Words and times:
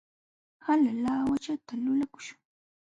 Hala 0.65 0.91
laawachata 1.03 1.73
lulakuśhun. 1.83 2.39